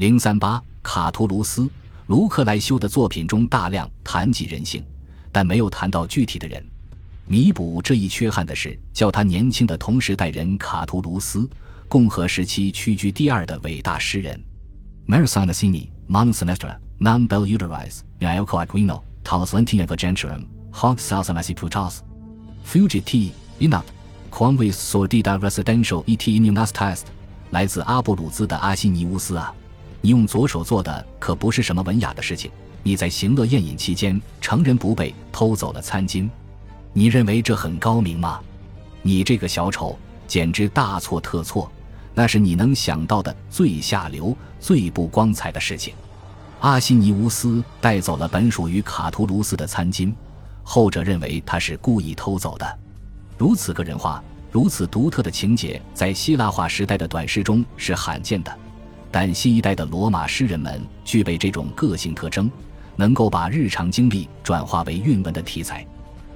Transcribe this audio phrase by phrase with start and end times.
[0.00, 1.60] 零三八，卡图卢斯·
[2.06, 4.82] 卢克莱修的作品中大量谈及人性，
[5.30, 6.64] 但没有谈到具体的人。
[7.26, 11.46] 弥补这一缺憾的是，较他年轻的同时代人卡图卢斯，
[11.86, 14.42] 共和时期屈居第二的伟大诗人。
[15.06, 21.98] Marcina Cini, Manu Sinestra, Non Bell Uteris, Iaco Aquino, Talos Lentia Vagentrum, Hog Salsamasi Putas,
[22.64, 23.84] Fugiti, Inat,
[24.30, 27.02] Quamvis Sordida Residential et Inimas Test，
[27.50, 29.54] 来自阿布鲁兹的阿西尼乌斯啊。
[30.00, 32.50] 你用左手做的可不是什么文雅的事情。
[32.82, 36.28] 你在行乐宴饮期间，成人不备偷走了餐巾，
[36.94, 38.40] 你认为这很高明吗？
[39.02, 41.70] 你这个小丑简直大错特错，
[42.14, 45.92] 那是你能想到的最下流、最不光彩的事情。
[46.60, 50.12] 阿西尼乌斯带走了本属于卡图卢斯的餐巾，
[50.62, 52.78] 后者认为他是故意偷走的。
[53.36, 58.58] 如此个人化、如此独特的情节，在希腊化时代的短诗中是罕见的。
[59.10, 62.50] 但新一代的罗马诗人们具备这种个性特征，
[62.96, 65.86] 能够把日常经历转化为韵文的题材。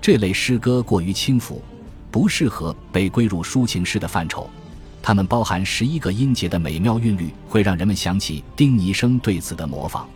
[0.00, 1.62] 这类诗歌过于轻浮，
[2.10, 4.48] 不适合被归入抒情诗的范畴。
[5.02, 10.06] 它们包含十一个音节的美妙韵律，会让人们想起丁尼生对此的模仿，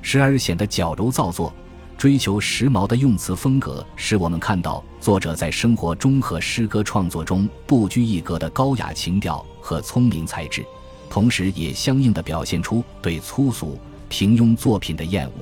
[0.00, 1.52] 时而显得矫揉造作。
[1.98, 10.64] 追求时髦的用词风格，使我们看到作者在生活中和诗歌创作中不拘一格的高雅情调和聪明才智。
[11.12, 15.32] 同时，也相应的表现出对粗俗、平庸作品的厌恶。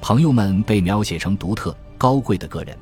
[0.00, 2.78] 朋友们被描写成独特、高贵的个人。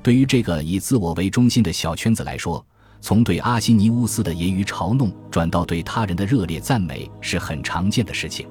[0.00, 2.64] 对于这个以自我为中心的小圈子来说，
[3.00, 8.46] 从对阿西尼乌斯的揶揄嘲弄转到对他人的热烈赞美是很常见的事情。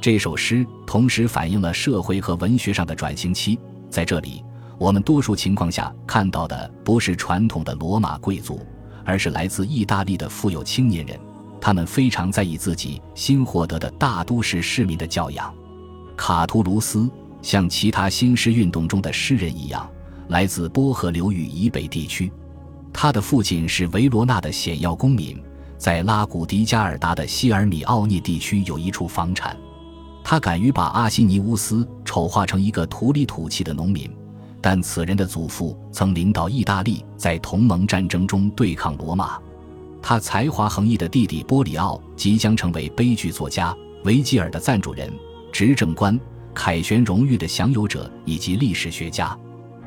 [0.00, 3.58] 这首诗同时反映了社会和文学上的转型期。
[3.90, 4.42] 在这里，
[4.78, 8.58] 我们多数情况下看到的不是传统的罗马贵族，
[9.04, 11.20] 而是来自意大利的富有青年人。
[11.64, 15.50] 他们非常在意自己新获得的大都市市民的教养。
[16.14, 19.88] 卡图卢斯像其他新诗运动中的诗人一样，
[20.28, 22.30] 来自波河流域以北地区。
[22.92, 25.42] 他的父亲是维罗纳的显要公民，
[25.78, 29.56] 在拉古迪加尔达的希尔米奥涅地区有一处房产。
[30.22, 34.14] 他敢于把阿西尼乌斯丑化成一个土里土气的农民，
[34.60, 39.38] 但此人的祖父曾领导意大利在同盟战争中对抗罗马。
[40.06, 45.10] 他才华横溢的弟弟波里奥即将成为悲剧作家、维吉尔的赞助人、
[45.50, 46.20] 执政官、
[46.52, 49.34] 凯旋荣誉的享有者以及历史学家。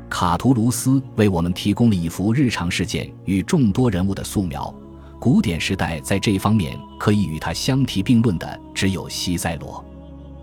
[0.09, 4.73] 卡图卢斯为我们提供了一幅日常事件与众多人物的素描。
[5.19, 9.85] 古典时代在这方面可以与他相提并论的只有西塞罗。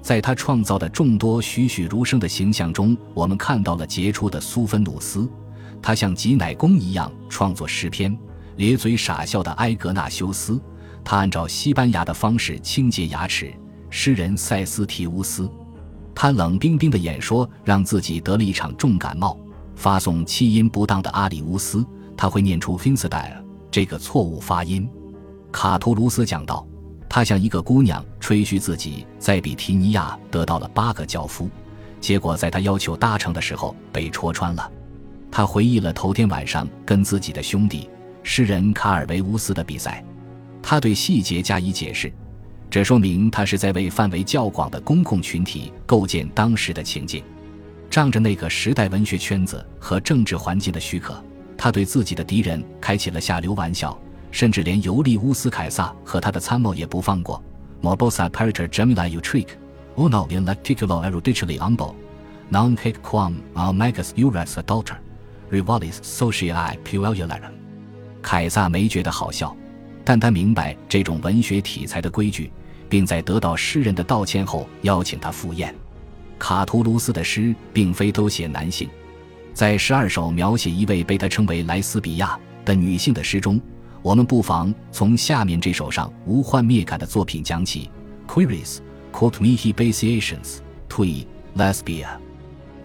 [0.00, 5.28] 在他创造的众多栩栩如生的形象中，我们看到了杰出的苏芬努斯。
[5.82, 8.16] 他像吉乃公一样创作诗篇。
[8.56, 10.60] 咧嘴傻笑的埃格纳修斯，
[11.02, 13.52] 他按照西班牙的方式清洁牙齿。
[13.90, 15.48] 诗人塞斯提乌斯，
[16.14, 19.38] 他冷冰冰的演说让自己得了一场重感冒。
[19.76, 21.84] 发送气音不当的阿里乌斯，
[22.16, 24.88] 他会念出 finstyle 这个错误发音。
[25.52, 26.66] 卡图卢斯讲道，
[27.08, 31.48] 他向一个姑娘吹嘘自己在比提尼亚得到了八个教夫，
[32.00, 34.70] 结果在他要求搭乘的时候被戳穿了。
[35.30, 37.88] 他回忆了头天晚上跟自己的兄弟。
[38.24, 40.02] 诗人卡尔维乌斯的比赛，
[40.62, 42.10] 他对细节加以解释，
[42.70, 47.22] 这说明他是在为范围较广的公共群体构建当时的情境。
[47.90, 51.22] 仗着那个时代文学圈子和政治环境的许可，
[51.56, 53.96] 他对自己的敌人开起了下流玩笑，
[54.32, 57.40] 甚至连尤利乌斯凯撒和他的参谋也不放过。
[57.82, 59.48] Morbosa parator gemini utric,
[59.94, 61.94] uno in lacticulo erudically umbo,
[62.48, 64.96] non hic quam almagus uras adulter,
[65.52, 67.63] rivalis sociae puellularum。
[68.24, 69.54] 凯撒没觉得好笑，
[70.02, 72.50] 但他明白这种文学题材的规矩，
[72.88, 75.72] 并在得到诗人的道歉后邀请他赴宴。
[76.38, 78.88] 卡图卢斯的诗并非都写男性，
[79.52, 83.60] 在十二首描写一位被他称为莱斯比亚的女性的诗中，
[84.00, 87.90] 我们不妨从下面这首上无幻灭感的作品讲起
[88.26, 88.78] ：Queries,
[89.12, 92.08] quote me he basiations, tui, lesbia,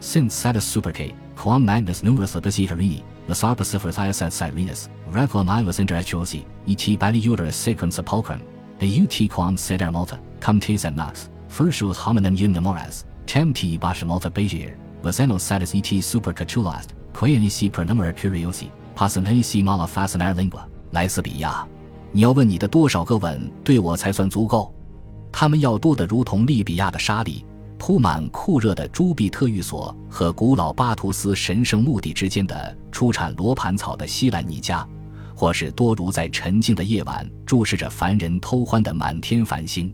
[0.01, 3.01] since satis superque, quam magnus numerus abusitari.
[3.35, 8.41] Sarpacifers ISS Sirenus, Requiem Ivus Interactuosi, et Bali Uterus Sequence Sepulchrum,
[8.81, 14.77] a ut quam seder multa, comtes and nox, fursus hominem unimores, tempte basha multa begier,
[15.03, 21.67] vaseno satis et super catulast, quaenisi per numera curiosi, passanenisi mala fascinar lingua, 莱斯比亚，
[22.11, 24.73] 你要问你的多少个吻对我才算足够？
[25.31, 27.45] 他们要多得如同利比亚的沙粒，
[27.79, 34.87] 铺满酷热的朱庇特寓所和古老巴图斯神圣墓地之间的出产罗盘草的西兰尼加，
[35.33, 39.91] 或是多如在沉静的夜晚注视着凡人偷欢的满天繁星。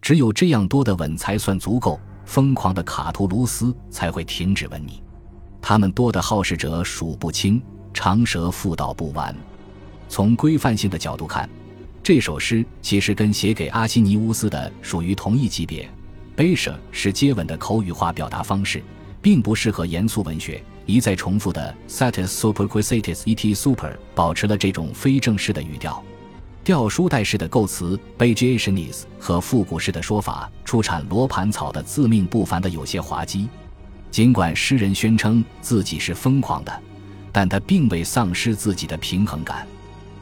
[0.00, 5.02] 只有这样多的吻才算足够，疯狂的卡图卢斯才会停止吻你。
[5.60, 7.60] 他们多的好事者数不清，
[7.92, 9.34] 长舌妇道不完。
[10.08, 11.50] 从规范性的角度看，
[12.04, 15.90] 这首诗其实跟写给阿西尼乌斯的属于同一级别。
[16.36, 18.82] B a s h 是接吻的口语化表达方式，
[19.22, 20.62] 并不适合严肃文学。
[20.84, 26.00] 一再重复的 satis superquisitis et super 保持了这种非正式的语调。
[26.62, 33.48] 吊书袋式的构词 b a g i a t i o n i s 和复古式的说法出产罗盘草的自命不凡的有些滑稽。
[34.10, 36.82] 尽管诗人宣称自己是疯狂的，
[37.32, 39.66] 但他并未丧失自己的平衡感。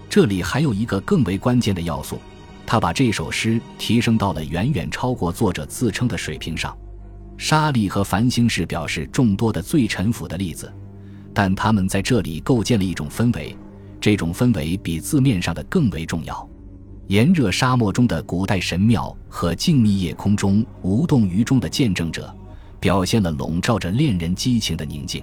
[0.09, 2.21] 这里还有一个更为关键的要素，
[2.67, 6.77] 他把这首诗提升到了远远超过作者自称的水平上。
[7.37, 10.73] 沙利和繁星是表示众多的最沉浮的例子，
[11.33, 13.57] 但他们在这里构建了一种氛围，
[14.01, 16.49] 这种氛围比字面上的更为重要。
[17.09, 22.35] 炎热沙漠中的古代神庙和静谧夜空中无动于衷的见证者，
[22.81, 25.23] 表现了笼罩着恋人激情的宁静。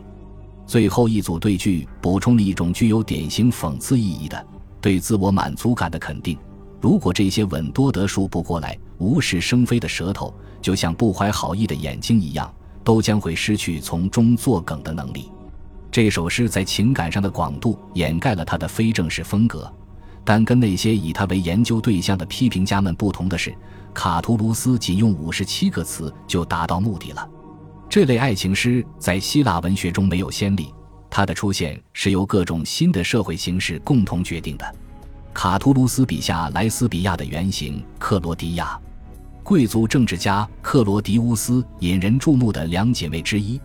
[0.67, 4.45] 最后一组对句补充了一种具有典型讽刺意义的
[4.79, 6.37] 对自我满足感的肯定。
[6.81, 12.51] 如果这些吻多得数不过来、无事生非的舌头，就像不怀好意的眼睛一样，
[12.83, 15.29] 都将会失去从中作梗的能力。
[15.91, 19.71] 这首诗在情感上的广度掩盖了他的非正式风格，
[20.23, 23.53] 但跟那些以他为研究对象的批评家们不同的是，
[23.93, 27.29] 卡图卢斯仅用五十七个词就达到目的了。
[27.87, 30.73] 这类爱情诗在希腊文学中没有先例，
[31.09, 34.75] 它的出现是由各种新的社会形式共同决定的。
[35.33, 38.79] 卡图卢斯笔下莱斯比亚的原型克罗迪亚。
[39.43, 43.59] 贵族政治家克罗迪乌斯引人注目的两姐妹之一，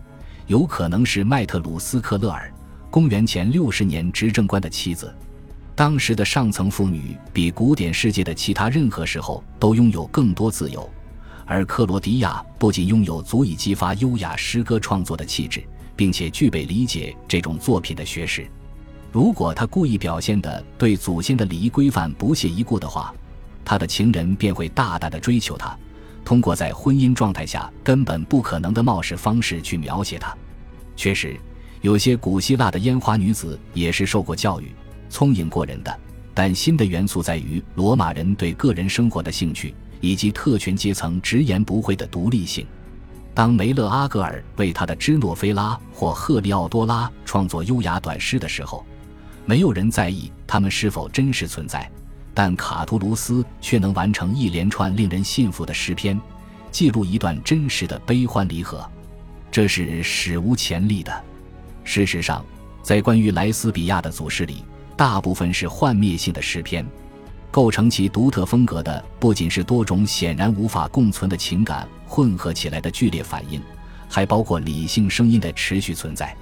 [0.47, 2.51] 有可能是麦特鲁斯克勒尔
[2.89, 5.13] （公元前六十年）执政官的妻子。
[5.75, 10.89] 当时的上层妇女比古典世界的其他任何时候都拥有更多自由，
[11.45, 15.63] 而克罗迪亚不仅拥有足以激发优雅诗歌创作的气质，
[15.95, 18.49] 并且具备理解这种作品的学识。
[19.17, 23.11] 如果他故意表现的对祖先的礼仪规范不屑一顾的话，
[23.65, 25.75] 他的情人便会大胆的追求他，
[26.23, 30.37] 通过在婚姻状态下根本不可能的冒失方式去描写他。
[30.95, 31.35] 确实，
[31.81, 34.71] 有些古希腊的烟花女子也是受过教育、
[35.09, 35.99] 聪颖过人的。
[36.35, 42.67] 但新的元素在于罗马人对个人生活的兴趣，以及特权阶层直言不讳的独立性。
[43.33, 48.85] 当梅勒阿格尔为他的芝诺菲拉或赫利奥多拉创作优雅短诗的时候，
[49.47, 51.89] 没有人在意他们是否真实存在。
[52.33, 56.21] 但卡图卢斯却能完成一连串令人信服的诗篇，
[56.69, 58.87] 记录一段真实的悲欢离合，
[59.49, 61.23] 这是史无前例的。
[61.83, 62.45] 事实上，
[62.83, 64.63] 在关于莱斯比亚的祖诗里，
[64.95, 66.85] 大部分是幻灭性的诗篇，
[67.49, 73.59] 构成其独特风格的不仅是多种显然无法共存的情感混合起来的剧烈反应，
[74.07, 76.35] 还包括理性声音的持续存在。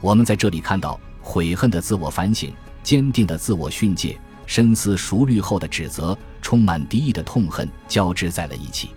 [0.00, 2.52] 我们在这里看到悔恨的自我反省，
[2.82, 4.18] 坚定的自我训诫。
[4.44, 8.90] 深思熟虑后的指责，充满敌意的痛恨交织在了一起。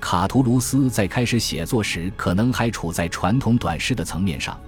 [0.00, 4.58] 卡图卢斯在开始写作时，可能还处在传统短诗的层面上，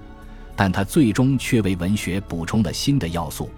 [0.55, 3.49] 但他最终却为文学补充了新的要素。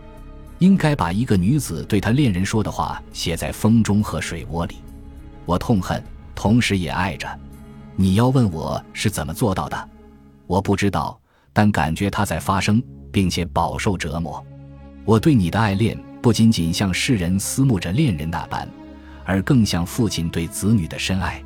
[0.60, 4.78] 应该把一个女子对他恋人说的话写在风中和水窝里。
[5.45, 6.01] 我痛恨，
[6.34, 7.28] 同时也爱着。
[7.95, 9.90] 你要问我是怎么做到的，
[10.47, 11.19] 我不知道，
[11.52, 12.81] 但感觉它在发生，
[13.13, 14.45] 并且饱受折磨。
[15.05, 15.97] 我对你的爱恋。
[16.23, 18.65] 不仅仅像世人思慕着恋人那般，
[19.25, 21.43] 而更像父亲对子女的深爱。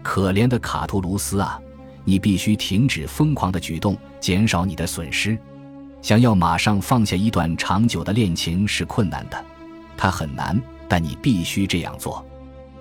[0.00, 1.60] 可怜的卡图卢斯啊，
[2.04, 5.36] 你必须停止疯狂的举动，减少你的损失。
[6.02, 9.44] 想要马上放下一段长久的恋情是困难的，
[9.96, 12.24] 它很难，但你必须这样做。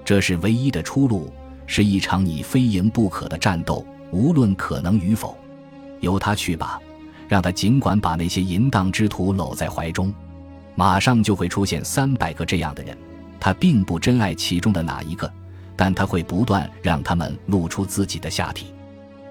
[0.05, 1.33] 这是唯一的出路，
[1.65, 5.35] 是一场你非赢不可的战斗，无论可能与否。
[6.01, 6.79] 由他去吧，
[7.31, 10.13] 让他尽管把那些淫荡之徒搂在怀中。
[10.75, 12.97] 马上就会出现三百个这样的人，
[13.39, 15.31] 他并不珍爱其中的哪一个，
[15.77, 18.73] 但他会不断让他们露出自己的下体，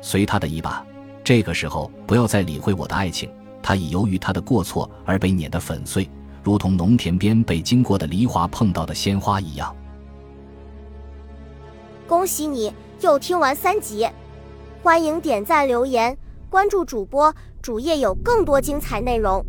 [0.00, 0.82] 随他的意吧。
[1.22, 3.30] 这个时候不要再理会我的爱情，
[3.62, 6.08] 他已由于他的过错而被碾得粉碎，
[6.42, 9.76] 如同农田边被经过的梨花碰到的鲜花一样。
[12.08, 14.08] 恭喜你又听完三集，
[14.82, 16.16] 欢迎点赞、留言、
[16.50, 19.46] 关注主播，主页有更多精彩内容。